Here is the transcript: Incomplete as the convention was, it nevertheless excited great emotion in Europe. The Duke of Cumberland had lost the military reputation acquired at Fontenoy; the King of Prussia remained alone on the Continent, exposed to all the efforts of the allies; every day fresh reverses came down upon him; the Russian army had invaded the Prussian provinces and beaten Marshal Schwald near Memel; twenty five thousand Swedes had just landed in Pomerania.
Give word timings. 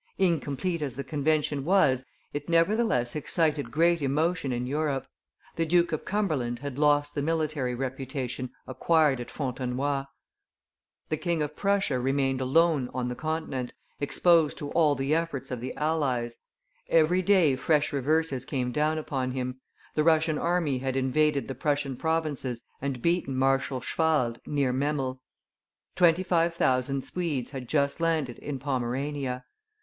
Incomplete 0.17 0.81
as 0.81 0.95
the 0.95 1.03
convention 1.03 1.63
was, 1.63 2.07
it 2.33 2.49
nevertheless 2.49 3.15
excited 3.15 3.69
great 3.69 4.01
emotion 4.01 4.51
in 4.51 4.65
Europe. 4.65 5.05
The 5.57 5.65
Duke 5.67 5.91
of 5.91 6.05
Cumberland 6.05 6.57
had 6.57 6.79
lost 6.79 7.13
the 7.13 7.21
military 7.21 7.75
reputation 7.75 8.49
acquired 8.65 9.19
at 9.21 9.29
Fontenoy; 9.29 10.05
the 11.09 11.17
King 11.17 11.43
of 11.43 11.55
Prussia 11.55 11.99
remained 11.99 12.41
alone 12.41 12.89
on 12.95 13.09
the 13.09 13.15
Continent, 13.15 13.73
exposed 13.99 14.57
to 14.57 14.71
all 14.71 14.95
the 14.95 15.13
efforts 15.13 15.51
of 15.51 15.61
the 15.61 15.75
allies; 15.77 16.37
every 16.89 17.21
day 17.21 17.55
fresh 17.55 17.93
reverses 17.93 18.43
came 18.43 18.71
down 18.71 18.97
upon 18.97 19.29
him; 19.33 19.61
the 19.93 20.03
Russian 20.03 20.39
army 20.39 20.79
had 20.79 20.95
invaded 20.95 21.47
the 21.47 21.53
Prussian 21.53 21.95
provinces 21.95 22.63
and 22.81 23.03
beaten 23.03 23.35
Marshal 23.37 23.81
Schwald 23.81 24.39
near 24.47 24.73
Memel; 24.73 25.19
twenty 25.95 26.23
five 26.23 26.55
thousand 26.55 27.03
Swedes 27.03 27.51
had 27.51 27.69
just 27.69 27.99
landed 27.99 28.39
in 28.39 28.57
Pomerania. 28.57 29.45